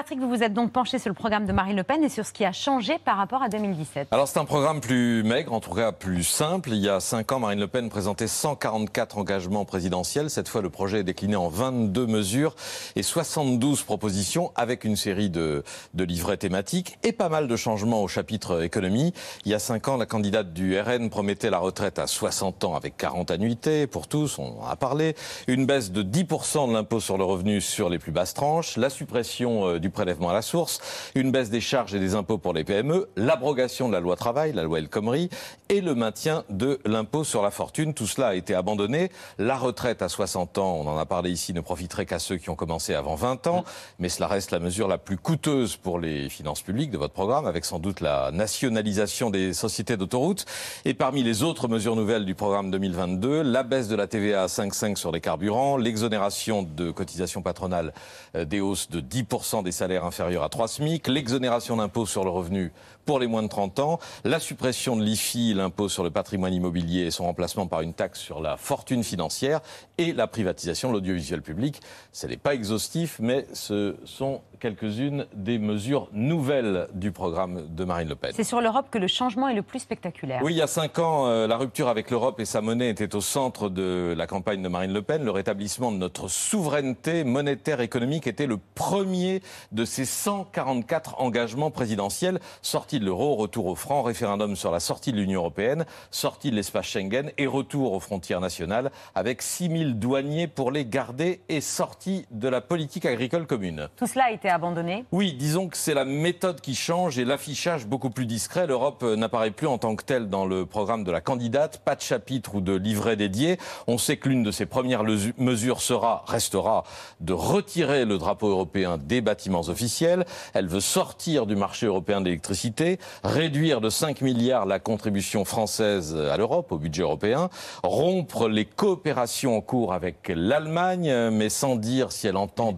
[0.00, 2.24] Patrick, vous vous êtes donc penché sur le programme de Marine Le Pen et sur
[2.24, 4.08] ce qui a changé par rapport à 2017.
[4.12, 6.70] Alors c'est un programme plus maigre, en tout cas plus simple.
[6.70, 10.30] Il y a cinq ans, Marine Le Pen présentait 144 engagements présidentiels.
[10.30, 12.56] Cette fois, le projet est décliné en 22 mesures
[12.96, 18.02] et 72 propositions avec une série de, de livrets thématiques et pas mal de changements
[18.02, 19.12] au chapitre économie.
[19.44, 22.74] Il y a cinq ans, la candidate du RN promettait la retraite à 60 ans
[22.74, 25.14] avec 40 annuités pour tous, on en a parlé.
[25.46, 28.88] Une baisse de 10% de l'impôt sur le revenu sur les plus basses tranches, la
[28.88, 30.80] suppression euh, prélèvement à la source,
[31.14, 34.52] une baisse des charges et des impôts pour les PME, l'abrogation de la loi travail,
[34.52, 35.30] la loi El Khomri,
[35.68, 37.94] et le maintien de l'impôt sur la fortune.
[37.94, 39.10] Tout cela a été abandonné.
[39.38, 42.50] La retraite à 60 ans, on en a parlé ici, ne profiterait qu'à ceux qui
[42.50, 43.64] ont commencé avant 20 ans,
[43.98, 47.46] mais cela reste la mesure la plus coûteuse pour les finances publiques de votre programme,
[47.46, 50.44] avec sans doute la nationalisation des sociétés d'autoroutes.
[50.84, 54.46] Et parmi les autres mesures nouvelles du programme 2022, la baisse de la TVA à
[54.46, 57.92] 5,5 sur les carburants, l'exonération de cotisations patronales
[58.36, 62.28] euh, des hausses de 10% des salaires inférieurs à 3 SMIC, l'exonération d'impôt sur le
[62.28, 62.70] revenu
[63.06, 67.06] pour les moins de 30 ans, la suppression de l'IFI, l'impôt sur le patrimoine immobilier
[67.06, 69.60] et son remplacement par une taxe sur la fortune financière
[69.96, 71.80] et la privatisation de l'audiovisuel public.
[72.12, 78.08] Ce n'est pas exhaustif, mais ce sont quelques-unes des mesures nouvelles du programme de Marine
[78.08, 78.32] Le Pen.
[78.34, 80.42] C'est sur l'Europe que le changement est le plus spectaculaire.
[80.44, 83.14] Oui, il y a cinq ans, euh, la rupture avec l'Europe et sa monnaie était
[83.16, 85.24] au centre de la campagne de Marine Le Pen.
[85.24, 89.40] Le rétablissement de notre souveraineté monétaire économique était le premier
[89.72, 92.40] de ces 144 engagements présidentiels.
[92.62, 96.56] Sortie de l'euro, retour au franc, référendum sur la sortie de l'Union européenne, sortie de
[96.56, 102.26] l'espace Schengen et retour aux frontières nationales avec 6000 douaniers pour les garder et sortie
[102.30, 103.88] de la politique agricole commune.
[103.96, 105.04] Tout cela a été abandonné?
[105.12, 108.66] Oui, disons que c'est la méthode qui change et l'affichage beaucoup plus discret.
[108.66, 112.00] L'Europe n'apparaît plus en tant que telle dans le programme de la candidate, pas de
[112.00, 113.58] chapitre ou de livret dédié.
[113.86, 115.04] On sait que l'une de ses premières
[115.38, 116.84] mesures sera, restera,
[117.20, 120.24] de retirer le drapeau européen des bâtiments officiels.
[120.54, 126.36] Elle veut sortir du marché européen d'électricité, réduire de 5 milliards la contribution française à
[126.36, 127.50] l'Europe, au budget européen,
[127.82, 132.74] rompre les coopérations en cours avec l'Allemagne, mais sans dire si elle entend...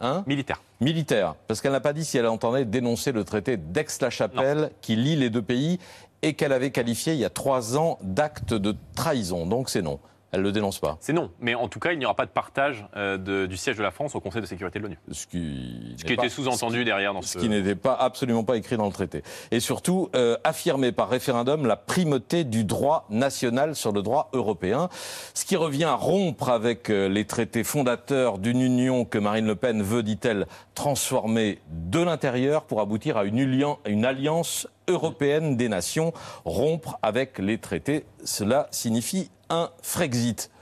[0.00, 4.70] Hein Militaire militaire, parce qu'elle n'a pas dit si elle entendait dénoncer le traité d'Aix-la-Chapelle
[4.80, 5.78] qui lie les deux pays
[6.22, 9.46] et qu'elle avait qualifié il y a trois ans d'acte de trahison.
[9.46, 9.98] Donc c'est non.
[10.34, 10.96] Elle ne le dénonce pas.
[11.00, 11.30] C'est non.
[11.40, 13.92] Mais en tout cas, il n'y aura pas de partage euh, du siège de la
[13.92, 14.98] France au Conseil de sécurité de l'ONU.
[15.12, 17.34] Ce qui, ce qui était sous-entendu derrière dans ce...
[17.34, 19.22] Ce qui n'était pas, absolument pas écrit dans le traité.
[19.52, 24.88] Et surtout, euh, affirmer par référendum la primauté du droit national sur le droit européen.
[25.34, 29.54] Ce qui revient à rompre avec euh, les traités fondateurs d'une union que Marine Le
[29.54, 33.38] Pen veut, dit-elle, transformer de l'intérieur pour aboutir à une,
[33.86, 36.12] une alliance européenne des nations,
[36.44, 38.04] rompre avec les traités.
[38.24, 40.50] Cela signifie un Frexit.